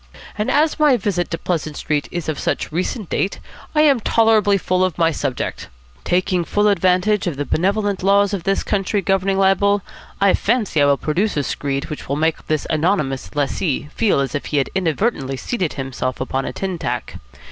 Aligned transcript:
And 0.35 0.49
as 0.49 0.79
my 0.79 0.97
visit 0.97 1.29
to 1.29 1.37
Pleasant 1.37 1.77
Street 1.77 2.07
is 2.11 2.27
of 2.27 2.39
such 2.39 2.71
recent 2.71 3.07
date, 3.07 3.37
I 3.75 3.81
am 3.81 3.99
tolerably 3.99 4.57
full 4.57 4.83
of 4.83 4.97
my 4.97 5.11
subject. 5.11 5.67
Taking 6.03 6.43
full 6.43 6.67
advantage 6.69 7.27
of 7.27 7.37
the 7.37 7.45
benevolent 7.45 8.01
laws 8.01 8.33
of 8.33 8.41
this 8.43 8.63
country 8.63 9.03
governing 9.03 9.37
libel, 9.37 9.83
I 10.19 10.33
fancy 10.33 10.81
I 10.81 10.85
will 10.87 10.97
produce 10.97 11.37
a 11.37 11.43
screed 11.43 11.91
which 11.91 12.09
will 12.09 12.15
make 12.15 12.47
this 12.47 12.65
anonymous 12.71 13.35
lessee 13.35 13.89
feel 13.93 14.19
as 14.21 14.33
if 14.33 14.45
he 14.47 14.57
had 14.57 14.71
inadvertently 14.73 15.37
seated 15.37 15.73
himself 15.73 16.19
upon 16.19 16.45
a 16.45 16.53
tin 16.53 16.79
tack. 16.79 17.19